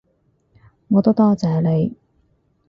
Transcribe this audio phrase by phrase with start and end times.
[0.87, 1.95] 我都多謝你